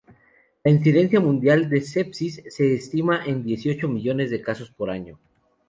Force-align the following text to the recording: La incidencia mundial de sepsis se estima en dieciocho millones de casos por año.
La 0.63 0.71
incidencia 0.71 1.19
mundial 1.19 1.69
de 1.69 1.79
sepsis 1.79 2.41
se 2.49 2.73
estima 2.73 3.23
en 3.23 3.43
dieciocho 3.43 3.87
millones 3.87 4.31
de 4.31 4.41
casos 4.41 4.71
por 4.71 4.89
año. 4.89 5.19